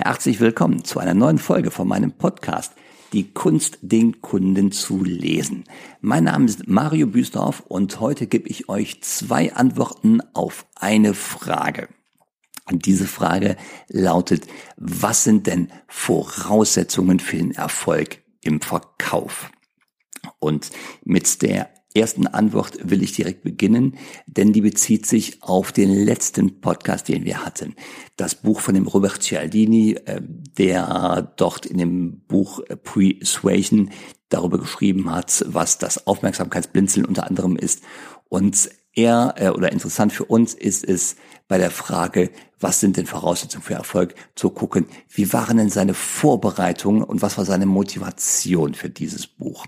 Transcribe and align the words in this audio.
Herzlich 0.00 0.38
willkommen 0.38 0.84
zu 0.84 1.00
einer 1.00 1.12
neuen 1.12 1.38
Folge 1.38 1.72
von 1.72 1.88
meinem 1.88 2.12
Podcast 2.12 2.72
Die 3.12 3.32
Kunst, 3.32 3.78
den 3.82 4.22
Kunden 4.22 4.70
zu 4.70 5.02
lesen. 5.02 5.64
Mein 6.00 6.22
Name 6.22 6.44
ist 6.44 6.68
Mario 6.68 7.08
Büsdorf 7.08 7.64
und 7.66 7.98
heute 7.98 8.28
gebe 8.28 8.48
ich 8.48 8.68
euch 8.68 9.02
zwei 9.02 9.52
Antworten 9.54 10.20
auf 10.34 10.66
eine 10.76 11.14
Frage. 11.14 11.88
Und 12.70 12.86
diese 12.86 13.08
Frage 13.08 13.56
lautet, 13.88 14.46
was 14.76 15.24
sind 15.24 15.48
denn 15.48 15.72
Voraussetzungen 15.88 17.18
für 17.18 17.38
den 17.38 17.50
Erfolg 17.50 18.22
im 18.40 18.60
Verkauf? 18.60 19.50
Und 20.38 20.70
mit 21.02 21.42
der 21.42 21.70
ersten 21.98 22.26
Antwort 22.26 22.78
will 22.82 23.02
ich 23.02 23.12
direkt 23.12 23.42
beginnen, 23.42 23.96
denn 24.26 24.52
die 24.52 24.60
bezieht 24.60 25.06
sich 25.06 25.42
auf 25.42 25.72
den 25.72 25.92
letzten 25.92 26.60
Podcast, 26.60 27.08
den 27.08 27.24
wir 27.24 27.44
hatten. 27.44 27.74
Das 28.16 28.34
Buch 28.34 28.60
von 28.60 28.74
dem 28.74 28.86
Robert 28.86 29.22
Cialdini, 29.22 29.92
äh, 30.04 30.20
der 30.56 31.32
dort 31.36 31.66
in 31.66 31.78
dem 31.78 32.20
Buch 32.26 32.60
Persuasion 32.82 33.90
darüber 34.28 34.58
geschrieben 34.58 35.10
hat, 35.10 35.44
was 35.48 35.78
das 35.78 36.06
Aufmerksamkeitsblinzeln 36.06 37.06
unter 37.06 37.26
anderem 37.26 37.56
ist. 37.56 37.82
Und 38.28 38.68
er 38.94 39.34
äh, 39.36 39.50
oder 39.50 39.72
interessant 39.72 40.12
für 40.12 40.24
uns 40.24 40.54
ist 40.54 40.84
es 40.84 41.16
bei 41.46 41.56
der 41.56 41.70
Frage, 41.70 42.30
was 42.60 42.80
sind 42.80 42.96
denn 42.96 43.06
Voraussetzungen 43.06 43.62
für 43.62 43.74
Erfolg, 43.74 44.14
zu 44.34 44.50
gucken, 44.50 44.86
wie 45.08 45.32
waren 45.32 45.56
denn 45.56 45.70
seine 45.70 45.94
Vorbereitungen 45.94 47.02
und 47.02 47.22
was 47.22 47.38
war 47.38 47.44
seine 47.44 47.66
Motivation 47.66 48.74
für 48.74 48.90
dieses 48.90 49.26
Buch. 49.26 49.66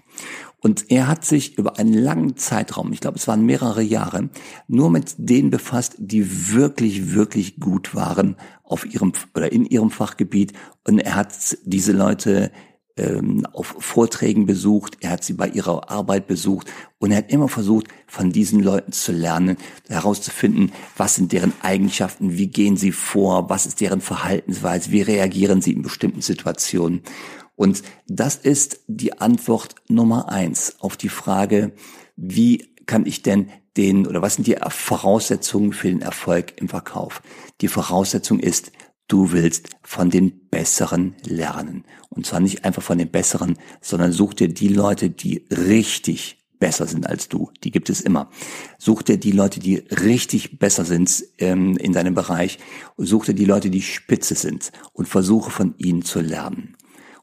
Und 0.60 0.90
er 0.90 1.08
hat 1.08 1.24
sich 1.24 1.56
über 1.56 1.78
einen 1.78 1.94
langen 1.94 2.36
Zeitraum, 2.36 2.92
ich 2.92 3.00
glaube 3.00 3.16
es 3.16 3.26
waren 3.26 3.46
mehrere 3.46 3.82
Jahre, 3.82 4.28
nur 4.68 4.90
mit 4.90 5.14
denen 5.16 5.50
befasst, 5.50 5.94
die 5.98 6.52
wirklich, 6.52 7.14
wirklich 7.14 7.58
gut 7.58 7.94
waren 7.94 8.36
auf 8.62 8.84
ihrem 8.86 9.12
oder 9.34 9.50
in 9.50 9.64
ihrem 9.64 9.90
Fachgebiet. 9.90 10.52
Und 10.86 10.98
er 10.98 11.14
hat 11.14 11.56
diese 11.64 11.92
Leute 11.92 12.52
ähm, 13.00 13.46
auf 13.52 13.76
Vorträgen 13.78 14.44
besucht, 14.46 14.98
er 15.00 15.10
hat 15.10 15.24
sie 15.24 15.32
bei 15.32 15.48
ihrer 15.48 15.90
Arbeit 15.90 16.26
besucht 16.26 16.70
und 16.98 17.12
er 17.12 17.18
hat 17.18 17.32
immer 17.32 17.48
versucht, 17.48 17.86
von 18.06 18.30
diesen 18.30 18.60
Leuten 18.60 18.92
zu 18.92 19.12
lernen, 19.12 19.56
herauszufinden, 19.88 20.72
was 20.96 21.14
sind 21.14 21.32
deren 21.32 21.52
Eigenschaften, 21.62 22.36
wie 22.36 22.48
gehen 22.48 22.76
sie 22.76 22.92
vor, 22.92 23.48
was 23.48 23.64
ist 23.64 23.80
deren 23.80 24.00
Verhaltensweise, 24.00 24.90
wie 24.90 25.02
reagieren 25.02 25.62
sie 25.62 25.72
in 25.72 25.82
bestimmten 25.82 26.20
Situationen. 26.20 27.02
Und 27.60 27.82
das 28.06 28.36
ist 28.36 28.80
die 28.86 29.18
Antwort 29.18 29.74
Nummer 29.86 30.30
eins 30.30 30.76
auf 30.78 30.96
die 30.96 31.10
Frage, 31.10 31.72
wie 32.16 32.72
kann 32.86 33.04
ich 33.04 33.20
denn 33.20 33.50
den 33.76 34.06
oder 34.06 34.22
was 34.22 34.36
sind 34.36 34.46
die 34.46 34.56
Voraussetzungen 34.70 35.74
für 35.74 35.88
den 35.88 36.00
Erfolg 36.00 36.54
im 36.58 36.70
Verkauf? 36.70 37.20
Die 37.60 37.68
Voraussetzung 37.68 38.40
ist, 38.40 38.72
du 39.08 39.32
willst 39.32 39.68
von 39.82 40.08
den 40.08 40.48
Besseren 40.48 41.16
lernen. 41.22 41.84
Und 42.08 42.24
zwar 42.24 42.40
nicht 42.40 42.64
einfach 42.64 42.82
von 42.82 42.96
den 42.96 43.10
Besseren, 43.10 43.58
sondern 43.82 44.12
such 44.12 44.32
dir 44.32 44.48
die 44.48 44.68
Leute, 44.68 45.10
die 45.10 45.44
richtig 45.50 46.38
besser 46.58 46.86
sind 46.86 47.06
als 47.06 47.28
du. 47.28 47.50
Die 47.62 47.70
gibt 47.70 47.90
es 47.90 48.00
immer. 48.00 48.30
Such 48.78 49.02
dir 49.02 49.18
die 49.18 49.32
Leute, 49.32 49.60
die 49.60 49.76
richtig 49.76 50.58
besser 50.58 50.86
sind 50.86 51.24
ähm, 51.36 51.76
in 51.76 51.92
deinem 51.92 52.14
Bereich. 52.14 52.58
Such 52.96 53.26
dir 53.26 53.34
die 53.34 53.44
Leute, 53.44 53.68
die 53.68 53.82
spitze 53.82 54.34
sind 54.34 54.72
und 54.94 55.08
versuche 55.08 55.50
von 55.50 55.74
ihnen 55.76 56.00
zu 56.00 56.22
lernen. 56.22 56.78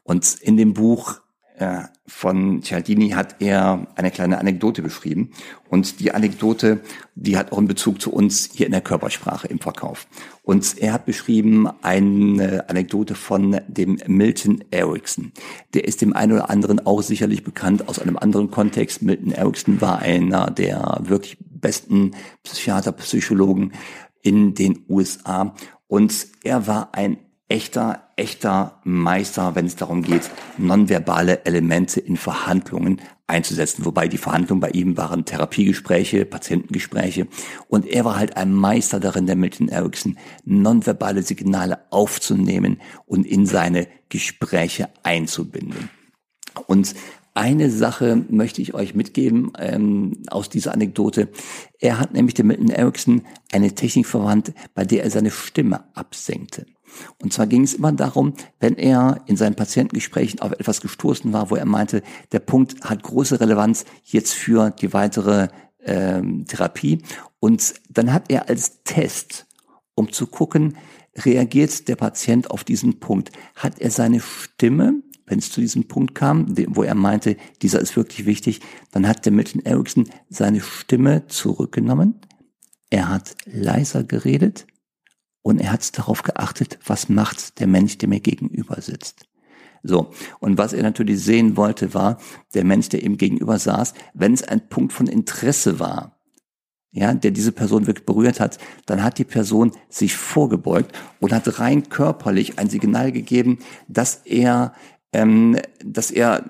Und 0.08 0.38
in 0.40 0.56
dem 0.56 0.72
Buch 0.72 1.20
äh, 1.58 1.82
von 2.06 2.62
Cialdini 2.62 3.10
hat 3.10 3.42
er 3.42 3.88
eine 3.94 4.10
kleine 4.10 4.38
Anekdote 4.38 4.80
beschrieben. 4.80 5.32
Und 5.68 6.00
die 6.00 6.12
Anekdote, 6.12 6.80
die 7.14 7.36
hat 7.36 7.52
auch 7.52 7.58
einen 7.58 7.68
Bezug 7.68 8.00
zu 8.00 8.10
uns 8.10 8.48
hier 8.50 8.64
in 8.64 8.72
der 8.72 8.80
Körpersprache 8.80 9.48
im 9.48 9.58
Verkauf. 9.58 10.06
Und 10.42 10.78
er 10.78 10.94
hat 10.94 11.04
beschrieben 11.04 11.68
eine 11.82 12.70
Anekdote 12.70 13.14
von 13.14 13.60
dem 13.68 13.98
Milton 14.06 14.64
Erickson. 14.70 15.32
Der 15.74 15.86
ist 15.86 16.00
dem 16.00 16.14
einen 16.14 16.32
oder 16.32 16.48
anderen 16.48 16.86
auch 16.86 17.02
sicherlich 17.02 17.44
bekannt 17.44 17.86
aus 17.86 17.98
einem 17.98 18.16
anderen 18.16 18.50
Kontext. 18.50 19.02
Milton 19.02 19.32
Erickson 19.32 19.82
war 19.82 19.98
einer 19.98 20.50
der 20.50 21.02
wirklich 21.02 21.36
besten 21.38 22.12
Psychiater, 22.44 22.92
Psychologen 22.92 23.72
in 24.22 24.54
den 24.54 24.86
USA. 24.88 25.54
Und 25.86 26.28
er 26.44 26.66
war 26.66 26.94
ein 26.94 27.18
echter, 27.48 28.08
echter 28.16 28.80
Meister, 28.84 29.54
wenn 29.54 29.66
es 29.66 29.76
darum 29.76 30.02
geht, 30.02 30.30
nonverbale 30.58 31.44
Elemente 31.46 32.00
in 32.00 32.16
Verhandlungen 32.16 33.00
einzusetzen. 33.26 33.84
Wobei 33.84 34.08
die 34.08 34.18
Verhandlungen 34.18 34.60
bei 34.60 34.70
ihm 34.70 34.96
waren 34.96 35.24
Therapiegespräche, 35.24 36.24
Patientengespräche. 36.24 37.26
Und 37.68 37.86
er 37.86 38.04
war 38.04 38.16
halt 38.16 38.36
ein 38.36 38.52
Meister 38.52 39.00
darin, 39.00 39.26
der 39.26 39.36
Milton 39.36 39.68
Erickson, 39.68 40.18
nonverbale 40.44 41.22
Signale 41.22 41.78
aufzunehmen 41.90 42.80
und 43.06 43.26
in 43.26 43.46
seine 43.46 43.88
Gespräche 44.08 44.88
einzubinden. 45.02 45.90
Und 46.66 46.94
eine 47.34 47.70
Sache 47.70 48.24
möchte 48.30 48.60
ich 48.60 48.74
euch 48.74 48.94
mitgeben 48.94 49.52
ähm, 49.58 50.24
aus 50.28 50.48
dieser 50.48 50.74
Anekdote. 50.74 51.28
Er 51.78 52.00
hat 52.00 52.12
nämlich 52.12 52.34
dem 52.34 52.48
Milton 52.48 52.70
Erickson 52.70 53.22
eine 53.52 53.74
Technik 53.74 54.06
verwandt, 54.06 54.52
bei 54.74 54.84
der 54.84 55.04
er 55.04 55.10
seine 55.10 55.30
Stimme 55.30 55.84
absenkte. 55.94 56.66
Und 57.22 57.32
zwar 57.32 57.46
ging 57.46 57.62
es 57.62 57.74
immer 57.74 57.92
darum, 57.92 58.34
wenn 58.60 58.76
er 58.76 59.22
in 59.26 59.36
seinen 59.36 59.54
Patientengesprächen 59.56 60.40
auf 60.40 60.52
etwas 60.52 60.80
gestoßen 60.80 61.32
war, 61.32 61.50
wo 61.50 61.56
er 61.56 61.66
meinte, 61.66 62.02
der 62.32 62.40
Punkt 62.40 62.82
hat 62.84 63.02
große 63.02 63.40
Relevanz 63.40 63.84
jetzt 64.04 64.34
für 64.34 64.70
die 64.70 64.92
weitere 64.92 65.48
ähm, 65.84 66.44
Therapie. 66.46 67.02
Und 67.40 67.74
dann 67.90 68.12
hat 68.12 68.30
er 68.30 68.48
als 68.48 68.82
Test, 68.84 69.46
um 69.94 70.12
zu 70.12 70.26
gucken, 70.26 70.76
reagiert 71.16 71.88
der 71.88 71.96
Patient 71.96 72.50
auf 72.50 72.64
diesen 72.64 73.00
Punkt, 73.00 73.32
hat 73.56 73.80
er 73.80 73.90
seine 73.90 74.20
Stimme 74.20 75.02
wenn 75.28 75.38
es 75.38 75.52
zu 75.52 75.60
diesem 75.60 75.84
Punkt 75.88 76.14
kam, 76.14 76.46
wo 76.68 76.82
er 76.82 76.94
meinte, 76.94 77.36
dieser 77.62 77.80
ist 77.80 77.96
wirklich 77.96 78.26
wichtig, 78.26 78.60
dann 78.92 79.06
hat 79.06 79.24
der 79.26 79.32
Milton 79.32 79.64
Erickson 79.64 80.08
seine 80.28 80.60
Stimme 80.60 81.26
zurückgenommen. 81.26 82.14
Er 82.90 83.08
hat 83.08 83.34
leiser 83.44 84.04
geredet 84.04 84.66
und 85.48 85.60
er 85.60 85.72
hat 85.72 85.98
darauf 85.98 86.22
geachtet, 86.22 86.78
was 86.84 87.08
macht 87.08 87.58
der 87.58 87.66
Mensch, 87.66 87.96
der 87.96 88.08
mir 88.08 88.20
gegenüber 88.20 88.82
sitzt. 88.82 89.24
So. 89.82 90.10
Und 90.40 90.58
was 90.58 90.74
er 90.74 90.82
natürlich 90.82 91.24
sehen 91.24 91.56
wollte, 91.56 91.94
war, 91.94 92.18
der 92.52 92.64
Mensch, 92.64 92.90
der 92.90 93.02
ihm 93.02 93.16
gegenüber 93.16 93.58
saß, 93.58 93.94
wenn 94.12 94.34
es 94.34 94.42
ein 94.42 94.68
Punkt 94.68 94.92
von 94.92 95.06
Interesse 95.06 95.80
war, 95.80 96.18
ja, 96.90 97.14
der 97.14 97.30
diese 97.30 97.52
Person 97.52 97.86
wirklich 97.86 98.04
berührt 98.04 98.40
hat, 98.40 98.58
dann 98.84 99.02
hat 99.02 99.16
die 99.16 99.24
Person 99.24 99.72
sich 99.88 100.16
vorgebeugt 100.16 100.94
und 101.20 101.32
hat 101.32 101.58
rein 101.58 101.88
körperlich 101.88 102.58
ein 102.58 102.68
Signal 102.68 103.10
gegeben, 103.12 103.58
dass 103.88 104.22
er 104.26 104.74
ähm, 105.14 105.56
dass 105.82 106.10
er 106.10 106.44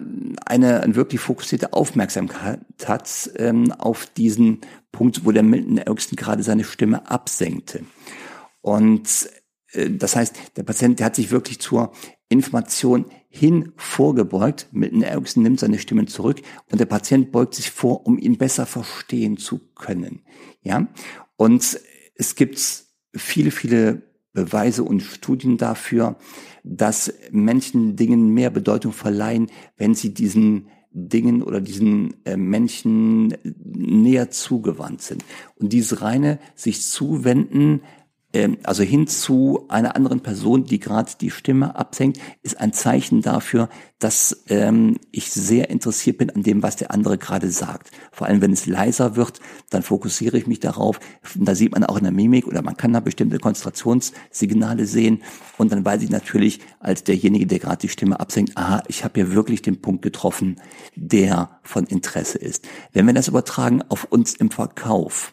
eine, 0.44 0.82
eine 0.82 0.96
wirklich 0.96 1.20
fokussierte 1.20 1.72
Aufmerksamkeit 1.72 2.58
hat 2.84 3.30
ähm, 3.36 3.70
auf 3.70 4.06
diesen 4.06 4.62
Punkt, 4.90 5.24
wo 5.24 5.30
der 5.30 5.44
Milton 5.44 5.78
Erickson 5.78 6.16
gerade 6.16 6.42
seine 6.42 6.64
Stimme 6.64 7.08
absenkte. 7.08 7.84
Und 8.68 9.30
äh, 9.72 9.90
das 9.90 10.14
heißt, 10.14 10.36
der 10.56 10.62
Patient, 10.62 10.98
der 10.98 11.06
hat 11.06 11.16
sich 11.16 11.30
wirklich 11.30 11.58
zur 11.58 11.92
Information 12.28 13.06
hin 13.30 13.72
vorgebeugt. 13.76 14.68
Milton 14.72 15.02
Erickson 15.02 15.42
nimmt 15.42 15.60
seine 15.60 15.78
Stimme 15.78 16.04
zurück 16.04 16.42
und 16.70 16.78
der 16.78 16.86
Patient 16.86 17.32
beugt 17.32 17.54
sich 17.54 17.70
vor, 17.70 18.06
um 18.06 18.18
ihn 18.18 18.36
besser 18.36 18.66
verstehen 18.66 19.38
zu 19.38 19.58
können. 19.74 20.20
Ja, 20.62 20.86
und 21.36 21.80
es 22.14 22.34
gibt 22.34 22.84
viele, 23.16 23.50
viele 23.50 24.02
Beweise 24.34 24.84
und 24.84 25.00
Studien 25.00 25.56
dafür, 25.56 26.16
dass 26.62 27.14
Menschen 27.30 27.96
Dingen 27.96 28.34
mehr 28.34 28.50
Bedeutung 28.50 28.92
verleihen, 28.92 29.50
wenn 29.78 29.94
sie 29.94 30.12
diesen 30.12 30.68
Dingen 30.90 31.42
oder 31.42 31.60
diesen 31.62 32.14
äh, 32.24 32.36
Menschen 32.36 33.34
näher 33.64 34.30
zugewandt 34.30 35.00
sind. 35.02 35.24
Und 35.56 35.72
dieses 35.72 36.02
reine 36.02 36.38
sich 36.54 36.82
zuwenden 36.82 37.82
also 38.62 38.82
hin 38.82 39.06
zu 39.06 39.64
einer 39.68 39.96
anderen 39.96 40.20
Person, 40.20 40.64
die 40.64 40.78
gerade 40.78 41.10
die 41.18 41.30
Stimme 41.30 41.76
absenkt, 41.76 42.20
ist 42.42 42.60
ein 42.60 42.74
Zeichen 42.74 43.22
dafür, 43.22 43.70
dass 43.98 44.44
ähm, 44.48 44.98
ich 45.10 45.30
sehr 45.30 45.70
interessiert 45.70 46.18
bin 46.18 46.28
an 46.28 46.42
dem, 46.42 46.62
was 46.62 46.76
der 46.76 46.90
andere 46.90 47.16
gerade 47.16 47.50
sagt. 47.50 47.90
Vor 48.12 48.26
allem, 48.26 48.42
wenn 48.42 48.52
es 48.52 48.66
leiser 48.66 49.16
wird, 49.16 49.40
dann 49.70 49.82
fokussiere 49.82 50.36
ich 50.36 50.46
mich 50.46 50.60
darauf. 50.60 51.00
Da 51.36 51.54
sieht 51.54 51.72
man 51.72 51.84
auch 51.84 51.96
in 51.96 52.04
der 52.04 52.12
Mimik 52.12 52.46
oder 52.46 52.60
man 52.60 52.76
kann 52.76 52.92
da 52.92 53.00
bestimmte 53.00 53.38
Konzentrationssignale 53.38 54.84
sehen. 54.84 55.22
Und 55.56 55.72
dann 55.72 55.84
weiß 55.84 56.02
ich 56.02 56.10
natürlich 56.10 56.60
als 56.80 57.04
derjenige, 57.04 57.46
der 57.46 57.60
gerade 57.60 57.78
die 57.78 57.88
Stimme 57.88 58.20
absenkt, 58.20 58.58
aha, 58.58 58.82
ich 58.88 59.04
habe 59.04 59.14
hier 59.20 59.32
wirklich 59.32 59.62
den 59.62 59.80
Punkt 59.80 60.02
getroffen, 60.02 60.60
der 60.94 61.58
von 61.62 61.86
Interesse 61.86 62.36
ist. 62.36 62.68
Wenn 62.92 63.06
wir 63.06 63.14
das 63.14 63.28
übertragen 63.28 63.82
auf 63.88 64.04
uns 64.04 64.34
im 64.34 64.50
Verkauf, 64.50 65.32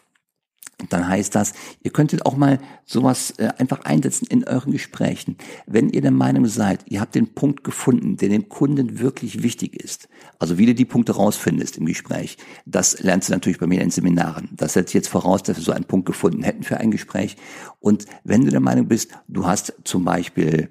dann 0.90 1.08
heißt 1.08 1.34
das, 1.34 1.54
ihr 1.82 1.90
könntet 1.90 2.26
auch 2.26 2.36
mal 2.36 2.58
sowas 2.84 3.30
äh, 3.38 3.48
einfach 3.58 3.80
einsetzen 3.84 4.26
in 4.28 4.44
euren 4.44 4.72
Gesprächen. 4.72 5.36
Wenn 5.66 5.88
ihr 5.88 6.02
der 6.02 6.10
Meinung 6.10 6.46
seid, 6.46 6.84
ihr 6.86 7.00
habt 7.00 7.14
den 7.14 7.32
Punkt 7.32 7.64
gefunden, 7.64 8.18
der 8.18 8.28
dem 8.28 8.50
Kunden 8.50 8.98
wirklich 8.98 9.42
wichtig 9.42 9.74
ist, 9.82 10.08
also 10.38 10.58
wie 10.58 10.66
du 10.66 10.74
die 10.74 10.84
Punkte 10.84 11.12
rausfindest 11.12 11.78
im 11.78 11.86
Gespräch, 11.86 12.36
das 12.66 13.00
lernst 13.02 13.28
du 13.28 13.32
natürlich 13.32 13.58
bei 13.58 13.66
mir 13.66 13.80
in 13.80 13.90
Seminaren. 13.90 14.50
Das 14.52 14.74
setzt 14.74 14.92
jetzt 14.92 15.08
voraus, 15.08 15.42
dass 15.42 15.56
wir 15.56 15.64
so 15.64 15.72
einen 15.72 15.86
Punkt 15.86 16.06
gefunden 16.06 16.42
hätten 16.42 16.62
für 16.62 16.76
ein 16.76 16.90
Gespräch. 16.90 17.36
Und 17.80 18.04
wenn 18.24 18.44
du 18.44 18.50
der 18.50 18.60
Meinung 18.60 18.86
bist, 18.86 19.12
du 19.28 19.46
hast 19.46 19.72
zum 19.84 20.04
Beispiel 20.04 20.70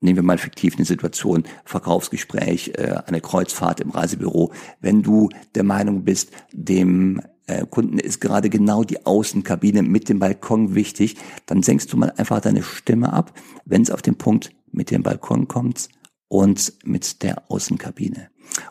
nehmen 0.00 0.16
wir 0.16 0.24
mal 0.24 0.38
fiktiv 0.38 0.74
eine 0.74 0.84
Situation, 0.84 1.44
Verkaufsgespräch, 1.64 2.72
äh, 2.74 2.96
eine 3.06 3.20
Kreuzfahrt 3.20 3.78
im 3.78 3.90
Reisebüro. 3.90 4.52
Wenn 4.80 5.02
du 5.02 5.28
der 5.54 5.62
Meinung 5.62 6.02
bist, 6.02 6.32
dem 6.52 7.22
Kunden 7.70 7.98
ist 7.98 8.20
gerade 8.20 8.50
genau 8.50 8.84
die 8.84 9.04
Außenkabine 9.04 9.82
mit 9.82 10.08
dem 10.08 10.18
Balkon 10.18 10.74
wichtig, 10.74 11.16
dann 11.46 11.62
senkst 11.62 11.92
du 11.92 11.96
mal 11.96 12.12
einfach 12.16 12.40
deine 12.40 12.62
Stimme 12.62 13.12
ab, 13.12 13.32
wenn 13.64 13.82
es 13.82 13.90
auf 13.90 14.02
den 14.02 14.16
Punkt 14.16 14.50
mit 14.70 14.90
dem 14.90 15.02
Balkon 15.02 15.48
kommt 15.48 15.88
und 16.28 16.72
mit 16.84 17.22
der 17.22 17.50
Außenkabine. 17.50 18.28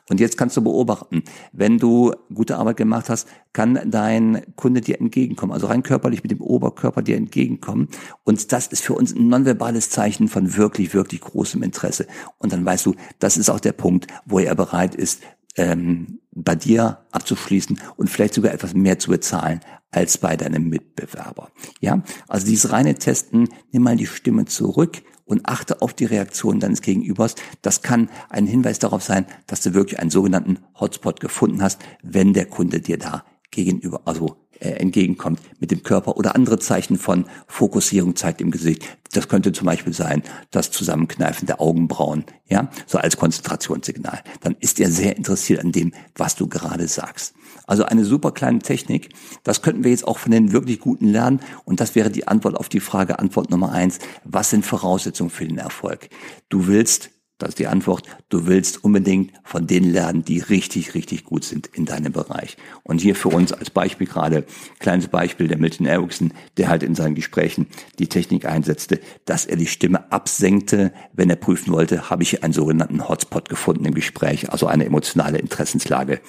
Und 0.10 0.20
jetzt 0.20 0.38
kannst 0.38 0.58
du 0.58 0.62
beobachten, 0.62 1.24
wenn 1.52 1.78
du 1.78 2.14
gute 2.34 2.58
Arbeit 2.58 2.78
gemacht 2.78 3.10
hast, 3.10 3.28
kann 3.54 3.80
dein 3.86 4.42
Kunde 4.56 4.82
dir 4.82 5.00
entgegenkommen, 5.00 5.52
also 5.52 5.68
rein 5.68 5.84
körperlich 5.84 6.24
mit 6.24 6.32
dem 6.32 6.42
Oberkörper 6.42 7.02
dir 7.02 7.18
entgegenkommen. 7.18 7.88
Und 8.24 8.52
das 8.52 8.68
ist 8.68 8.84
für 8.84 8.94
uns 8.94 9.16
ein 9.16 9.28
nonverbales 9.28 9.90
Zeichen 9.90 10.28
von 10.28 10.56
wirklich, 10.56 10.94
wirklich 10.94 11.22
großem 11.22 11.64
Interesse. 11.64 12.08
Und 12.38 12.54
dann 12.54 12.66
weißt 12.66 12.86
du, 12.86 12.96
das 13.20 13.38
ist 13.38 13.50
auch 13.50 13.60
der 13.60 13.74
Punkt, 13.74 14.08
wo 14.26 14.40
er 14.40 14.56
bereit 14.56 14.96
ist, 14.96 15.22
ähm, 15.58 16.20
bei 16.32 16.56
dir 16.56 17.06
abzuschließen 17.12 17.80
und 17.98 18.10
vielleicht 18.10 18.34
sogar 18.34 18.54
etwas 18.54 18.74
mehr 18.74 19.00
zu 19.00 19.12
bezahlen 19.12 19.62
als 19.92 20.18
bei 20.18 20.38
deinem 20.38 20.70
Mitbewerber. 20.70 21.52
Ja, 21.80 22.02
also 22.28 22.46
dieses 22.46 22.72
reine 22.72 22.96
Testen, 22.96 23.50
nimm 23.72 23.84
mal 23.84 23.98
die 23.98 24.08
Stimme 24.08 24.46
zurück 24.46 25.02
und 25.26 25.48
achte 25.48 25.82
auf 25.82 25.94
die 25.94 26.06
Reaktion 26.06 26.60
deines 26.60 26.82
Gegenübers. 26.82 27.36
Das 27.62 27.82
kann 27.82 28.10
ein 28.30 28.48
Hinweis 28.48 28.80
darauf 28.80 29.04
sein, 29.04 29.26
dass 29.48 29.62
du 29.62 29.74
wirklich 29.74 30.00
einen 30.00 30.10
sogenannten 30.10 30.60
Hotspot 30.80 31.20
gefunden 31.20 31.62
hast, 31.62 31.82
wenn 32.02 32.34
der 32.34 32.46
Kunde 32.46 32.82
dir 32.82 32.98
da 32.98 33.26
gegenüber, 33.52 34.02
also 34.06 34.38
entgegenkommt 34.70 35.40
mit 35.60 35.72
dem 35.72 35.84
Körper 35.84 36.18
oder 36.18 36.36
andere 36.36 36.60
Zeichen 36.60 36.98
von 36.98 37.26
Fokussierung 37.48 38.16
zeigt 38.16 38.42
im 38.42 38.52
Gesicht. 38.52 38.86
Das 39.12 39.28
könnte 39.28 39.52
zum 39.52 39.66
Beispiel 39.66 39.94
sein, 39.94 40.24
das 40.52 40.72
Zusammenkneifen 40.72 41.48
der 41.48 41.60
Augenbrauen, 41.60 42.26
ja, 42.48 42.70
so 42.86 42.98
als 42.98 43.18
Konzentrationssignal. 43.18 44.22
Dann 44.42 44.56
ist 44.60 44.80
er 44.80 44.90
sehr 44.90 45.18
interessiert 45.18 45.60
an 45.62 45.72
dem, 45.72 45.94
was 46.16 46.36
du 46.36 46.48
gerade 46.48 46.88
sagst. 46.88 47.34
Also 47.68 47.86
eine 47.86 48.06
super 48.06 48.32
kleine 48.32 48.60
Technik. 48.60 49.10
Das 49.44 49.62
könnten 49.62 49.84
wir 49.84 49.92
jetzt 49.92 50.08
auch 50.08 50.18
von 50.18 50.32
den 50.32 50.52
wirklich 50.52 50.80
Guten 50.80 51.08
lernen. 51.08 51.40
Und 51.66 51.80
das 51.80 51.96
wäre 51.96 52.10
die 52.10 52.28
Antwort 52.28 52.56
auf 52.56 52.70
die 52.70 52.80
Frage, 52.80 53.20
Antwort 53.20 53.50
Nummer 53.50 53.72
eins. 53.72 54.00
Was 54.24 54.50
sind 54.50 54.66
Voraussetzungen 54.66 55.30
für 55.30 55.48
den 55.48 55.58
Erfolg? 55.58 56.10
Du 56.50 56.68
willst 56.68 57.12
das 57.42 57.50
ist 57.50 57.60
die 57.60 57.68
Antwort. 57.68 58.04
Du 58.30 58.48
willst 58.48 58.84
unbedingt 58.84 59.32
von 59.44 59.68
denen 59.68 59.92
lernen, 59.92 60.24
die 60.24 60.40
richtig, 60.40 60.94
richtig 60.94 61.24
gut 61.26 61.44
sind 61.44 61.68
in 61.68 61.86
deinem 61.86 62.12
Bereich. 62.12 62.58
Und 62.84 63.02
hier 63.02 63.16
für 63.16 63.30
uns 63.30 63.52
als 63.52 63.70
Beispiel 63.70 64.08
gerade, 64.08 64.46
kleines 64.80 65.08
Beispiel 65.08 65.48
der 65.48 65.58
Milton 65.58 65.86
Erickson, 65.86 66.34
der 66.58 66.70
halt 66.70 66.84
in 66.84 66.96
seinen 66.96 67.16
Gesprächen 67.16 67.68
die 68.00 68.08
Technik 68.08 68.46
einsetzte, 68.46 69.00
dass 69.26 69.46
er 69.46 69.56
die 69.56 69.68
Stimme 69.68 70.12
absenkte, 70.12 70.94
wenn 71.14 71.30
er 71.30 71.36
prüfen 71.36 71.74
wollte, 71.74 72.10
habe 72.10 72.24
ich 72.24 72.44
einen 72.44 72.54
sogenannten 72.54 73.08
Hotspot 73.08 73.50
gefunden 73.50 73.86
im 73.86 73.94
Gespräch, 73.94 74.52
also 74.52 74.68
eine 74.68 74.86
emotionale 74.86 75.38
Interessenslage 75.38 76.22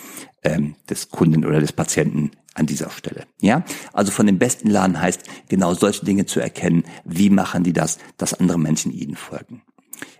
ähm, 0.42 0.76
des 0.88 1.10
Kunden 1.10 1.44
oder 1.44 1.60
des 1.60 1.72
Patienten 1.72 2.30
an 2.54 2.66
dieser 2.66 2.90
Stelle. 2.90 3.24
Ja, 3.40 3.64
also 3.92 4.12
von 4.12 4.26
den 4.26 4.38
besten 4.38 4.68
lernen 4.68 5.00
heißt 5.00 5.22
genau 5.48 5.74
solche 5.74 6.04
Dinge 6.04 6.26
zu 6.26 6.40
erkennen. 6.40 6.84
Wie 7.04 7.30
machen 7.30 7.64
die 7.64 7.72
das, 7.72 7.98
dass 8.16 8.34
andere 8.34 8.58
Menschen 8.58 8.92
ihnen 8.92 9.16
folgen? 9.16 9.62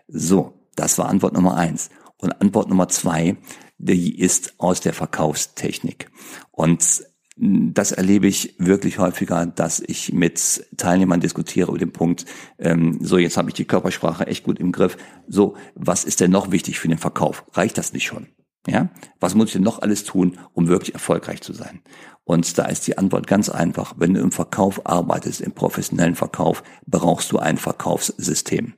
So, 0.09 0.62
das 0.77 0.99
war 0.99 1.09
Antwort 1.09 1.35
Nummer 1.35 1.57
eins. 1.57 1.91
Und 2.19 2.41
Antwort 2.41 2.69
Nummer 2.69 2.89
zwei, 2.89 3.37
die 3.79 4.19
ist 4.19 4.55
aus 4.59 4.81
der 4.81 4.93
Verkaufstechnik. 4.93 6.11
Und 6.51 7.05
das 7.37 7.93
erlebe 7.93 8.27
ich 8.27 8.55
wirklich 8.59 8.99
häufiger, 8.99 9.47
dass 9.47 9.81
ich 9.81 10.13
mit 10.13 10.67
Teilnehmern 10.77 11.21
diskutiere 11.21 11.71
über 11.71 11.79
den 11.79 11.93
Punkt, 11.93 12.27
ähm, 12.59 12.99
so 13.01 13.17
jetzt 13.17 13.37
habe 13.37 13.49
ich 13.49 13.55
die 13.55 13.65
Körpersprache 13.65 14.27
echt 14.27 14.45
gut 14.45 14.61
im 14.61 14.71
Griff. 14.71 14.97
So, 15.27 15.57
was 15.75 16.05
ist 16.05 16.21
denn 16.21 16.31
noch 16.31 16.53
wichtig 16.53 16.79
für 16.79 16.89
den 16.89 16.99
Verkauf? 16.99 17.45
Reicht 17.53 17.79
das 17.79 17.93
nicht 17.93 18.05
schon? 18.05 18.29
Ja, 18.69 18.91
was 19.19 19.35
muss 19.35 19.47
ich 19.47 19.53
denn 19.55 19.63
noch 19.63 19.83
alles 19.83 20.05
tun, 20.05 20.39
um 20.53 20.69
wirklich 20.69 20.95
erfolgreich 20.95 21.41
zu 21.41 21.53
sein? 21.53 21.81
Und 22.25 22.59
da 22.59 22.67
ist 22.67 22.87
die 22.87 22.97
Antwort 22.97 23.27
ganz 23.27 23.49
einfach. 23.49 23.95
Wenn 23.97 24.15
du 24.15 24.21
im 24.21 24.31
Verkauf 24.31 24.87
arbeitest, 24.87 25.41
im 25.41 25.53
professionellen 25.53 26.15
Verkauf, 26.15 26.63
brauchst 26.87 27.33
du 27.33 27.39
ein 27.39 27.57
Verkaufssystem. 27.57 28.75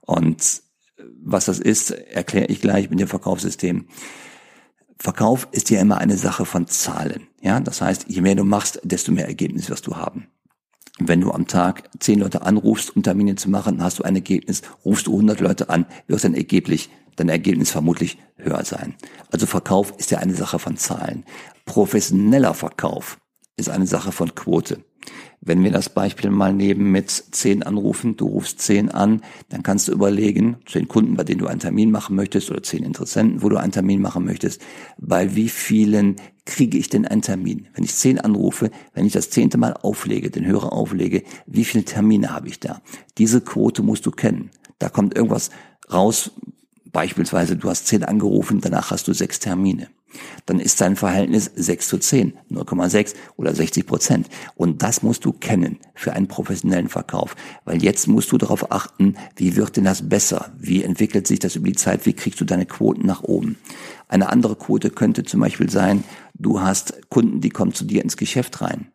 Und 0.00 0.62
was 1.22 1.46
das 1.46 1.58
ist, 1.58 1.90
erkläre 1.90 2.46
ich 2.46 2.60
gleich 2.60 2.90
mit 2.90 3.00
dem 3.00 3.08
Verkaufssystem. 3.08 3.86
Verkauf 4.98 5.48
ist 5.52 5.70
ja 5.70 5.80
immer 5.80 5.98
eine 5.98 6.16
Sache 6.16 6.44
von 6.44 6.66
Zahlen. 6.66 7.28
Ja, 7.40 7.60
das 7.60 7.80
heißt, 7.80 8.06
je 8.08 8.20
mehr 8.20 8.34
du 8.34 8.44
machst, 8.44 8.80
desto 8.84 9.12
mehr 9.12 9.26
Ergebnis 9.26 9.70
wirst 9.70 9.86
du 9.86 9.96
haben. 9.96 10.26
Wenn 10.98 11.22
du 11.22 11.32
am 11.32 11.46
Tag 11.46 11.88
zehn 11.98 12.18
Leute 12.18 12.42
anrufst, 12.42 12.94
um 12.94 13.02
Termine 13.02 13.34
zu 13.36 13.48
machen, 13.48 13.82
hast 13.82 13.98
du 13.98 14.02
ein 14.02 14.14
Ergebnis. 14.14 14.60
Rufst 14.84 15.06
du 15.06 15.12
100 15.12 15.40
Leute 15.40 15.70
an, 15.70 15.86
wirst 16.06 16.24
dann 16.24 16.34
ergeblich 16.34 16.90
dein 17.16 17.30
Ergebnis 17.30 17.70
vermutlich 17.70 18.18
höher 18.36 18.64
sein. 18.64 18.94
Also 19.30 19.46
Verkauf 19.46 19.94
ist 19.96 20.10
ja 20.10 20.18
eine 20.18 20.34
Sache 20.34 20.58
von 20.58 20.76
Zahlen. 20.76 21.24
Professioneller 21.64 22.52
Verkauf 22.52 23.18
ist 23.56 23.70
eine 23.70 23.86
Sache 23.86 24.12
von 24.12 24.34
Quote. 24.34 24.84
Wenn 25.42 25.64
wir 25.64 25.70
das 25.70 25.88
Beispiel 25.88 26.28
mal 26.28 26.52
nehmen 26.52 26.92
mit 26.92 27.10
zehn 27.10 27.62
Anrufen, 27.62 28.14
du 28.14 28.26
rufst 28.26 28.60
zehn 28.60 28.90
an, 28.90 29.22
dann 29.48 29.62
kannst 29.62 29.88
du 29.88 29.92
überlegen, 29.92 30.56
zehn 30.66 30.86
Kunden, 30.86 31.16
bei 31.16 31.24
denen 31.24 31.38
du 31.38 31.46
einen 31.46 31.60
Termin 31.60 31.90
machen 31.90 32.14
möchtest 32.14 32.50
oder 32.50 32.62
zehn 32.62 32.84
Interessenten, 32.84 33.42
wo 33.42 33.48
du 33.48 33.56
einen 33.56 33.72
Termin 33.72 34.02
machen 34.02 34.26
möchtest, 34.26 34.60
bei 34.98 35.34
wie 35.34 35.48
vielen 35.48 36.16
kriege 36.44 36.76
ich 36.76 36.90
denn 36.90 37.06
einen 37.06 37.22
Termin? 37.22 37.68
Wenn 37.72 37.84
ich 37.84 37.94
zehn 37.94 38.18
anrufe, 38.18 38.70
wenn 38.92 39.06
ich 39.06 39.14
das 39.14 39.30
zehnte 39.30 39.56
Mal 39.56 39.72
auflege, 39.72 40.28
den 40.28 40.44
Hörer 40.44 40.74
auflege, 40.74 41.22
wie 41.46 41.64
viele 41.64 41.84
Termine 41.84 42.34
habe 42.34 42.48
ich 42.48 42.60
da? 42.60 42.82
Diese 43.16 43.40
Quote 43.40 43.82
musst 43.82 44.04
du 44.04 44.10
kennen. 44.10 44.50
Da 44.78 44.90
kommt 44.90 45.14
irgendwas 45.16 45.50
raus, 45.90 46.32
beispielsweise 46.92 47.56
du 47.56 47.70
hast 47.70 47.86
zehn 47.86 48.04
angerufen, 48.04 48.60
danach 48.60 48.90
hast 48.90 49.08
du 49.08 49.14
sechs 49.14 49.40
Termine 49.40 49.88
dann 50.46 50.60
ist 50.60 50.80
dein 50.80 50.96
Verhältnis 50.96 51.50
6 51.54 51.88
zu 51.88 51.98
10, 51.98 52.34
0,6 52.50 53.14
oder 53.36 53.54
60 53.54 53.86
Prozent. 53.86 54.28
Und 54.54 54.82
das 54.82 55.02
musst 55.02 55.24
du 55.24 55.32
kennen 55.32 55.78
für 55.94 56.12
einen 56.12 56.28
professionellen 56.28 56.88
Verkauf. 56.88 57.36
Weil 57.64 57.82
jetzt 57.82 58.08
musst 58.08 58.32
du 58.32 58.38
darauf 58.38 58.72
achten, 58.72 59.16
wie 59.36 59.56
wird 59.56 59.76
denn 59.76 59.84
das 59.84 60.08
besser? 60.08 60.52
Wie 60.58 60.82
entwickelt 60.82 61.26
sich 61.26 61.38
das 61.38 61.56
über 61.56 61.68
die 61.68 61.76
Zeit? 61.76 62.06
Wie 62.06 62.12
kriegst 62.12 62.40
du 62.40 62.44
deine 62.44 62.66
Quoten 62.66 63.06
nach 63.06 63.22
oben? 63.22 63.56
Eine 64.08 64.28
andere 64.30 64.56
Quote 64.56 64.90
könnte 64.90 65.24
zum 65.24 65.40
Beispiel 65.40 65.70
sein, 65.70 66.04
du 66.34 66.60
hast 66.60 67.08
Kunden, 67.10 67.40
die 67.40 67.50
kommen 67.50 67.74
zu 67.74 67.84
dir 67.84 68.02
ins 68.02 68.16
Geschäft 68.16 68.60
rein. 68.60 68.88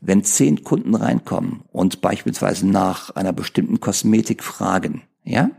Wenn 0.00 0.24
zehn 0.24 0.64
Kunden 0.64 0.94
reinkommen 0.94 1.62
und 1.70 2.00
beispielsweise 2.00 2.66
nach 2.66 3.10
einer 3.10 3.32
bestimmten 3.32 3.80
Kosmetik 3.80 4.42
fragen, 4.42 5.02
ja, 5.24 5.50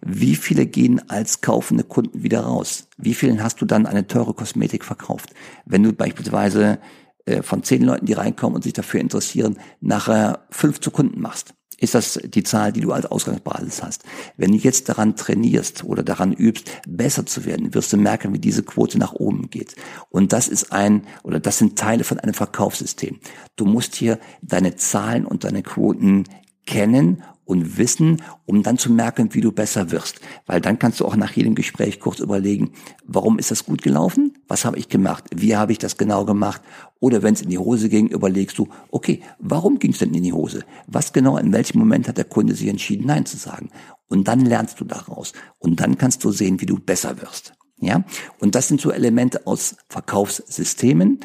wie 0.00 0.36
viele 0.36 0.66
gehen 0.66 1.08
als 1.08 1.40
kaufende 1.40 1.84
Kunden 1.84 2.22
wieder 2.22 2.40
raus? 2.40 2.88
Wie 2.96 3.14
vielen 3.14 3.42
hast 3.42 3.60
du 3.60 3.64
dann 3.64 3.86
eine 3.86 4.06
teure 4.06 4.34
Kosmetik 4.34 4.84
verkauft? 4.84 5.34
Wenn 5.64 5.82
du 5.82 5.92
beispielsweise 5.92 6.78
äh, 7.26 7.42
von 7.42 7.62
zehn 7.62 7.82
Leuten, 7.82 8.06
die 8.06 8.14
reinkommen 8.14 8.56
und 8.56 8.62
sich 8.62 8.72
dafür 8.72 9.00
interessieren, 9.00 9.58
nachher 9.80 10.46
fünf 10.50 10.80
zu 10.80 10.90
Kunden 10.90 11.20
machst, 11.20 11.54
ist 11.80 11.94
das 11.94 12.18
die 12.24 12.42
Zahl, 12.42 12.72
die 12.72 12.80
du 12.80 12.92
als 12.92 13.06
Ausgangsbasis 13.06 13.82
hast. 13.82 14.02
Wenn 14.36 14.50
du 14.50 14.58
jetzt 14.58 14.88
daran 14.88 15.14
trainierst 15.14 15.84
oder 15.84 16.02
daran 16.02 16.32
übst, 16.32 16.70
besser 16.88 17.24
zu 17.24 17.44
werden, 17.44 17.72
wirst 17.72 17.92
du 17.92 17.96
merken, 17.96 18.34
wie 18.34 18.40
diese 18.40 18.64
Quote 18.64 18.98
nach 18.98 19.12
oben 19.12 19.48
geht. 19.48 19.76
Und 20.10 20.32
das 20.32 20.48
ist 20.48 20.72
ein, 20.72 21.06
oder 21.22 21.38
das 21.38 21.58
sind 21.58 21.78
Teile 21.78 22.02
von 22.02 22.18
einem 22.18 22.34
Verkaufssystem. 22.34 23.20
Du 23.54 23.64
musst 23.64 23.94
hier 23.94 24.18
deine 24.42 24.74
Zahlen 24.74 25.24
und 25.24 25.44
deine 25.44 25.62
Quoten 25.62 26.24
kennen 26.66 27.22
und 27.48 27.78
Wissen, 27.78 28.20
um 28.44 28.62
dann 28.62 28.76
zu 28.76 28.92
merken, 28.92 29.32
wie 29.32 29.40
du 29.40 29.52
besser 29.52 29.90
wirst. 29.90 30.20
Weil 30.44 30.60
dann 30.60 30.78
kannst 30.78 31.00
du 31.00 31.06
auch 31.06 31.16
nach 31.16 31.32
jedem 31.32 31.54
Gespräch 31.54 31.98
kurz 31.98 32.20
überlegen, 32.20 32.72
warum 33.06 33.38
ist 33.38 33.50
das 33.50 33.64
gut 33.64 33.80
gelaufen? 33.80 34.34
Was 34.48 34.66
habe 34.66 34.78
ich 34.78 34.90
gemacht? 34.90 35.24
Wie 35.34 35.56
habe 35.56 35.72
ich 35.72 35.78
das 35.78 35.96
genau 35.96 36.26
gemacht? 36.26 36.60
Oder 37.00 37.22
wenn 37.22 37.32
es 37.32 37.40
in 37.40 37.48
die 37.48 37.56
Hose 37.56 37.88
ging, 37.88 38.08
überlegst 38.08 38.58
du, 38.58 38.68
okay, 38.90 39.22
warum 39.38 39.78
ging 39.78 39.92
es 39.92 39.98
denn 39.98 40.12
in 40.12 40.24
die 40.24 40.34
Hose? 40.34 40.64
Was 40.88 41.14
genau, 41.14 41.38
in 41.38 41.50
welchem 41.50 41.78
Moment 41.78 42.06
hat 42.06 42.18
der 42.18 42.26
Kunde 42.26 42.54
sich 42.54 42.68
entschieden, 42.68 43.06
Nein 43.06 43.24
zu 43.24 43.38
sagen? 43.38 43.70
Und 44.08 44.28
dann 44.28 44.40
lernst 44.44 44.78
du 44.78 44.84
daraus. 44.84 45.32
Und 45.58 45.80
dann 45.80 45.96
kannst 45.96 46.22
du 46.24 46.32
sehen, 46.32 46.60
wie 46.60 46.66
du 46.66 46.78
besser 46.78 47.18
wirst. 47.22 47.54
Ja? 47.80 48.04
Und 48.40 48.56
das 48.56 48.68
sind 48.68 48.82
so 48.82 48.90
Elemente 48.90 49.46
aus 49.46 49.76
Verkaufssystemen. 49.88 51.20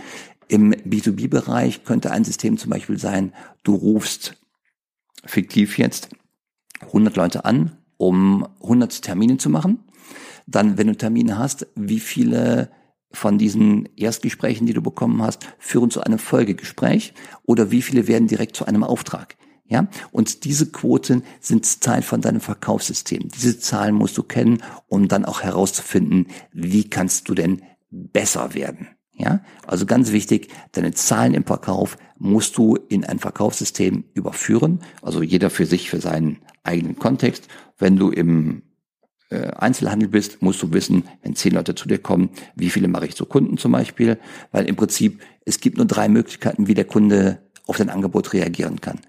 Im 0.47 0.71
B2B-Bereich 0.71 1.83
könnte 1.83 2.11
ein 2.11 2.23
System 2.23 2.57
zum 2.57 2.69
Beispiel 2.69 2.97
sein, 2.97 3.33
du 3.63 3.75
rufst 3.75 4.37
fiktiv 5.25 5.77
jetzt 5.77 6.09
100 6.81 7.15
Leute 7.15 7.45
an, 7.45 7.77
um 7.97 8.47
100 8.61 9.01
Termine 9.01 9.37
zu 9.37 9.49
machen. 9.49 9.79
Dann, 10.45 10.77
wenn 10.77 10.87
du 10.87 10.97
Termine 10.97 11.37
hast, 11.37 11.67
wie 11.75 11.99
viele 11.99 12.69
von 13.11 13.37
diesen 13.37 13.87
Erstgesprächen, 13.95 14.65
die 14.65 14.73
du 14.73 14.81
bekommen 14.81 15.21
hast, 15.21 15.47
führen 15.59 15.91
zu 15.91 16.01
einem 16.01 16.19
Folgegespräch 16.19 17.13
oder 17.43 17.71
wie 17.71 17.81
viele 17.81 18.07
werden 18.07 18.27
direkt 18.27 18.55
zu 18.55 18.65
einem 18.65 18.83
Auftrag? 18.83 19.37
Ja, 19.65 19.87
und 20.11 20.43
diese 20.43 20.69
Quoten 20.71 21.23
sind 21.39 21.81
Teil 21.81 22.01
von 22.01 22.21
deinem 22.21 22.41
Verkaufssystem. 22.41 23.29
Diese 23.29 23.59
Zahlen 23.59 23.95
musst 23.95 24.17
du 24.17 24.23
kennen, 24.23 24.61
um 24.87 25.07
dann 25.07 25.25
auch 25.25 25.41
herauszufinden, 25.41 26.27
wie 26.51 26.89
kannst 26.89 27.29
du 27.29 27.33
denn 27.33 27.61
besser 27.89 28.53
werden. 28.53 28.89
Ja, 29.15 29.41
also 29.67 29.85
ganz 29.85 30.11
wichtig, 30.11 30.49
deine 30.71 30.91
Zahlen 30.91 31.35
im 31.35 31.45
Verkauf 31.45 31.97
musst 32.17 32.57
du 32.57 32.75
in 32.75 33.05
ein 33.05 33.19
Verkaufssystem 33.19 34.05
überführen. 34.13 34.81
Also 35.01 35.21
jeder 35.21 35.49
für 35.49 35.65
sich, 35.65 35.89
für 35.89 36.01
seinen 36.01 36.39
eigenen 36.63 36.97
Kontext. 36.97 37.47
Wenn 37.77 37.97
du 37.97 38.09
im 38.09 38.63
äh, 39.29 39.51
Einzelhandel 39.51 40.09
bist, 40.09 40.41
musst 40.41 40.63
du 40.63 40.73
wissen, 40.73 41.03
wenn 41.21 41.35
zehn 41.35 41.53
Leute 41.53 41.75
zu 41.75 41.87
dir 41.87 41.99
kommen, 41.99 42.29
wie 42.55 42.69
viele 42.69 42.87
mache 42.87 43.05
ich 43.05 43.15
zu 43.15 43.25
Kunden 43.25 43.57
zum 43.57 43.71
Beispiel, 43.71 44.19
weil 44.51 44.65
im 44.65 44.75
Prinzip 44.75 45.21
es 45.45 45.59
gibt 45.59 45.77
nur 45.77 45.85
drei 45.85 46.07
Möglichkeiten, 46.07 46.67
wie 46.67 46.73
der 46.73 46.85
Kunde 46.85 47.39
auf 47.67 47.77
dein 47.77 47.89
Angebot 47.89 48.33
reagieren 48.33 48.81
kann. 48.81 48.99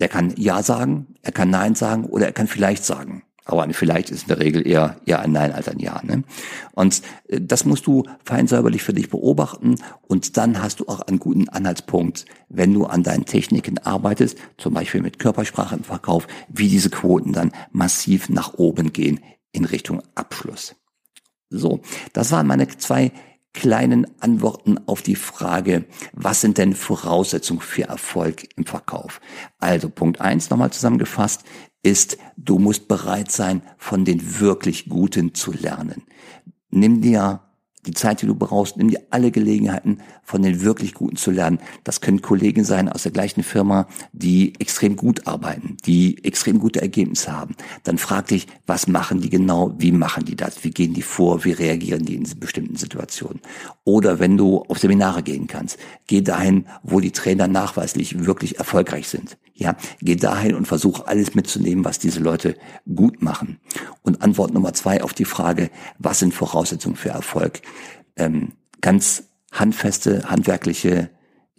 Der 0.00 0.08
kann 0.08 0.34
Ja 0.36 0.62
sagen, 0.62 1.14
er 1.22 1.32
kann 1.32 1.50
Nein 1.50 1.74
sagen 1.74 2.04
oder 2.04 2.26
er 2.26 2.32
kann 2.32 2.48
vielleicht 2.48 2.84
sagen. 2.84 3.22
Aber 3.44 3.62
ein 3.62 3.74
vielleicht 3.74 4.10
ist 4.10 4.22
in 4.22 4.28
der 4.28 4.40
Regel 4.40 4.66
eher, 4.66 4.96
eher 5.04 5.20
ein 5.20 5.32
Nein 5.32 5.52
als 5.52 5.68
ein 5.68 5.78
Ja. 5.78 6.00
Ne? 6.02 6.24
Und 6.72 7.02
äh, 7.28 7.40
das 7.40 7.64
musst 7.64 7.86
du 7.86 8.04
fein 8.24 8.46
säuberlich 8.46 8.82
für 8.82 8.94
dich 8.94 9.10
beobachten 9.10 9.76
und 10.02 10.36
dann 10.36 10.62
hast 10.62 10.80
du 10.80 10.88
auch 10.88 11.00
einen 11.00 11.18
guten 11.18 11.48
Anhaltspunkt, 11.48 12.24
wenn 12.48 12.72
du 12.72 12.86
an 12.86 13.02
deinen 13.02 13.26
Techniken 13.26 13.78
arbeitest, 13.78 14.38
zum 14.56 14.74
Beispiel 14.74 15.02
mit 15.02 15.18
Körpersprache 15.18 15.76
im 15.76 15.84
Verkauf, 15.84 16.26
wie 16.48 16.68
diese 16.68 16.90
Quoten 16.90 17.32
dann 17.32 17.52
massiv 17.70 18.28
nach 18.28 18.54
oben 18.54 18.92
gehen 18.92 19.20
in 19.52 19.64
Richtung 19.64 20.02
Abschluss. 20.14 20.74
So, 21.50 21.80
das 22.12 22.32
waren 22.32 22.46
meine 22.46 22.66
zwei 22.68 23.12
kleinen 23.52 24.06
Antworten 24.20 24.78
auf 24.86 25.00
die 25.00 25.14
Frage, 25.14 25.84
was 26.12 26.40
sind 26.40 26.58
denn 26.58 26.74
Voraussetzungen 26.74 27.60
für 27.60 27.84
Erfolg 27.84 28.48
im 28.56 28.66
Verkauf? 28.66 29.20
Also 29.58 29.88
Punkt 29.88 30.20
eins 30.20 30.50
nochmal 30.50 30.72
zusammengefasst 30.72 31.44
ist, 31.84 32.18
du 32.36 32.58
musst 32.58 32.88
bereit 32.88 33.30
sein, 33.30 33.62
von 33.78 34.04
den 34.04 34.40
wirklich 34.40 34.88
Guten 34.88 35.34
zu 35.34 35.52
lernen. 35.52 36.02
Nimm 36.70 37.00
dir 37.00 37.40
die 37.86 37.92
Zeit, 37.92 38.22
die 38.22 38.26
du 38.26 38.34
brauchst, 38.34 38.78
nimm 38.78 38.88
dir 38.88 39.02
alle 39.10 39.30
Gelegenheiten, 39.30 39.98
von 40.22 40.42
den 40.42 40.62
wirklich 40.62 40.94
Guten 40.94 41.16
zu 41.16 41.30
lernen. 41.30 41.58
Das 41.84 42.00
können 42.00 42.22
Kollegen 42.22 42.64
sein 42.64 42.88
aus 42.88 43.02
der 43.02 43.12
gleichen 43.12 43.42
Firma, 43.42 43.86
die 44.12 44.58
extrem 44.58 44.96
gut 44.96 45.26
arbeiten, 45.26 45.76
die 45.84 46.24
extrem 46.24 46.58
gute 46.58 46.80
Ergebnisse 46.80 47.32
haben. 47.32 47.54
Dann 47.82 47.98
frag 47.98 48.28
dich, 48.28 48.46
was 48.66 48.86
machen 48.86 49.20
die 49.20 49.28
genau, 49.28 49.74
wie 49.76 49.92
machen 49.92 50.24
die 50.24 50.36
das, 50.36 50.64
wie 50.64 50.70
gehen 50.70 50.94
die 50.94 51.02
vor, 51.02 51.44
wie 51.44 51.52
reagieren 51.52 52.04
die 52.04 52.14
in 52.14 52.24
bestimmten 52.40 52.76
Situationen. 52.76 53.40
Oder 53.84 54.18
wenn 54.18 54.38
du 54.38 54.62
auf 54.62 54.78
Seminare 54.78 55.22
gehen 55.22 55.46
kannst, 55.46 55.78
geh 56.06 56.22
dahin, 56.22 56.66
wo 56.82 57.00
die 57.00 57.12
Trainer 57.12 57.48
nachweislich 57.48 58.24
wirklich 58.24 58.58
erfolgreich 58.58 59.08
sind. 59.08 59.36
Ja, 59.56 59.76
geh 60.00 60.16
dahin 60.16 60.56
und 60.56 60.66
versuch 60.66 61.06
alles 61.06 61.36
mitzunehmen, 61.36 61.84
was 61.84 62.00
diese 62.00 62.18
Leute 62.18 62.56
gut 62.92 63.22
machen. 63.22 63.60
Und 64.02 64.20
Antwort 64.20 64.52
Nummer 64.52 64.72
zwei 64.72 65.02
auf 65.02 65.14
die 65.14 65.24
Frage, 65.24 65.70
was 65.98 66.18
sind 66.18 66.34
Voraussetzungen 66.34 66.96
für 66.96 67.10
Erfolg? 67.10 67.62
Ähm, 68.16 68.52
ganz 68.80 69.24
handfeste, 69.52 70.28
handwerkliche 70.28 71.10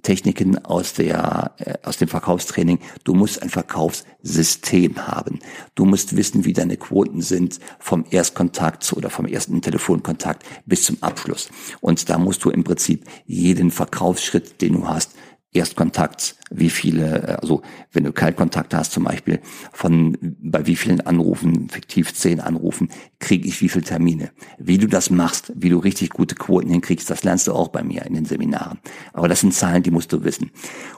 Techniken 0.05 0.63
aus 0.63 0.93
der 0.93 1.55
äh, 1.57 1.73
aus 1.83 1.97
dem 1.97 2.07
Verkaufstraining. 2.07 2.79
Du 3.03 3.15
musst 3.15 3.41
ein 3.41 3.49
Verkaufssystem 3.49 5.07
haben. 5.07 5.39
Du 5.73 5.85
musst 5.85 6.15
wissen, 6.15 6.45
wie 6.45 6.53
deine 6.53 6.77
Quoten 6.77 7.21
sind 7.21 7.59
vom 7.79 8.05
Erstkontakt 8.11 8.93
oder 8.93 9.09
vom 9.09 9.25
ersten 9.25 9.61
Telefonkontakt 9.61 10.43
bis 10.65 10.83
zum 10.83 11.01
Abschluss. 11.01 11.49
Und 11.81 12.09
da 12.09 12.19
musst 12.19 12.43
du 12.43 12.51
im 12.51 12.63
Prinzip 12.63 13.05
jeden 13.25 13.71
Verkaufsschritt, 13.71 14.61
den 14.61 14.73
du 14.73 14.87
hast, 14.87 15.15
Erstkontakt, 15.55 16.35
wie 16.51 16.69
viele, 16.69 17.27
äh, 17.27 17.31
also 17.41 17.61
wenn 17.91 18.03
du 18.03 18.11
Kaltkontakt 18.11 18.73
hast 18.73 18.91
zum 18.91 19.05
Beispiel, 19.05 19.39
von 19.71 20.17
bei 20.21 20.67
wie 20.67 20.75
vielen 20.75 21.01
Anrufen, 21.01 21.69
fiktiv 21.69 22.13
zehn 22.13 22.39
Anrufen, 22.39 22.89
kriege 23.19 23.47
ich 23.47 23.61
wie 23.61 23.69
viele 23.69 23.85
Termine. 23.85 24.31
Wie 24.57 24.77
du 24.77 24.87
das 24.87 25.09
machst, 25.09 25.51
wie 25.55 25.69
du 25.69 25.77
richtig 25.79 26.09
gute 26.09 26.35
Quoten 26.35 26.69
hinkriegst, 26.69 27.09
das 27.09 27.23
lernst 27.23 27.47
du 27.47 27.53
auch 27.53 27.69
bei 27.69 27.83
mir 27.83 28.05
in 28.05 28.13
den 28.13 28.25
Seminaren. 28.25 28.79
Aber 29.13 29.27
das 29.27 29.41
sind 29.41 29.53
Zahlen, 29.53 29.83
die 29.83 29.91
musst 29.91 30.11
du 30.11 30.23
wissen. 30.23 30.51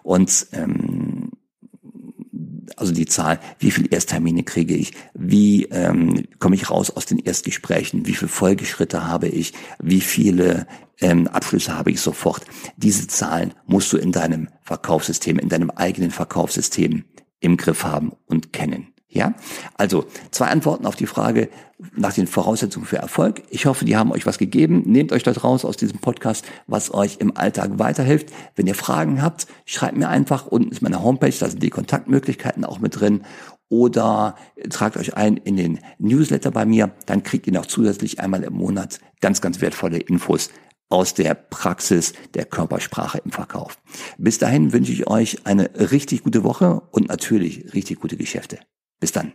Und 0.04 0.48
ähm, 0.54 1.17
also 2.78 2.94
die 2.94 3.06
Zahl, 3.06 3.40
wie 3.60 3.72
viele 3.72 3.90
Ersttermine 3.90 4.44
kriege 4.44 4.76
ich, 4.76 4.94
wie 5.14 5.66
ähm, 5.66 6.24
komme 6.40 6.56
ich 6.56 6.70
raus 6.70 6.92
aus 6.92 7.06
den 7.06 7.20
Erstgesprächen, 7.20 8.06
wie 8.06 8.14
viele 8.14 8.30
Folgeschritte 8.30 9.06
habe 9.06 9.28
ich, 9.28 9.54
wie 9.80 10.02
viele 10.02 10.68
ähm, 11.00 11.28
Abschlüsse 11.28 11.78
habe 11.78 11.92
ich 11.92 12.00
sofort. 12.00 12.46
Diese 12.78 13.08
Zahlen 13.08 13.54
musst 13.66 13.92
du 13.92 13.98
in 13.98 14.12
deinem 14.12 14.50
Verkaufssystem, 14.62 15.40
in 15.40 15.50
deinem 15.50 15.72
eigenen 15.72 16.12
Verkaufssystem 16.12 17.04
im 17.40 17.58
Griff 17.58 17.84
haben 17.84 18.14
und 18.26 18.54
kennen. 18.54 18.94
Ja, 19.10 19.34
also 19.76 20.06
zwei 20.32 20.48
Antworten 20.48 20.86
auf 20.86 20.98
die 20.98 21.08
Frage 21.08 21.50
nach 21.96 22.14
den 22.14 22.28
Voraussetzungen 22.28 22.86
für 22.86 22.98
Erfolg. 22.98 23.44
Ich 23.50 23.66
hoffe, 23.66 23.86
die 23.86 23.96
haben 23.96 24.12
euch 24.12 24.26
was 24.26 24.38
gegeben. 24.38 24.84
Nehmt 24.86 25.14
euch 25.14 25.24
das 25.24 25.44
raus 25.44 25.64
aus 25.64 25.78
diesem 25.78 26.00
Podcast, 26.00 26.46
was 26.68 26.94
euch 26.94 27.18
im 27.20 27.36
Alltag 27.38 27.80
weiterhilft. 27.80 28.34
Wenn 28.56 28.68
ihr 28.68 28.76
Fragen 28.76 29.22
habt, 29.22 29.48
schreibt 29.66 29.96
mir 29.96 30.10
einfach. 30.10 30.48
Unten 30.48 30.72
ist 30.72 30.82
meine 30.82 31.02
Homepage, 31.02 31.34
da 31.40 31.50
sind 31.50 31.64
die 31.64 31.70
Kontaktmöglichkeiten 31.70 32.66
auch 32.66 32.80
mit 32.80 33.00
drin. 33.00 33.24
Oder 33.70 34.36
tragt 34.70 34.98
euch 34.98 35.16
ein 35.16 35.38
in 35.38 35.56
den 35.56 35.80
Newsletter 36.00 36.52
bei 36.52 36.66
mir. 36.66 36.92
Dann 37.06 37.24
kriegt 37.24 37.48
ihr 37.48 37.54
noch 37.54 37.66
zusätzlich 37.66 38.20
einmal 38.20 38.44
im 38.44 38.54
Monat 38.54 39.00
ganz, 39.22 39.40
ganz 39.40 39.62
wertvolle 39.62 40.00
Infos 40.00 40.50
aus 40.90 41.14
der 41.14 41.34
Praxis 41.34 42.14
der 42.34 42.46
Körpersprache 42.46 43.20
im 43.24 43.32
Verkauf. 43.32 43.78
Bis 44.18 44.38
dahin 44.38 44.74
wünsche 44.74 44.92
ich 44.92 45.08
euch 45.08 45.46
eine 45.46 45.70
richtig 45.92 46.24
gute 46.24 46.44
Woche 46.44 46.82
und 46.92 47.08
natürlich 47.10 47.74
richtig 47.74 48.00
gute 48.00 48.18
Geschäfte. 48.18 48.60
Bis 49.00 49.12
dann. 49.12 49.34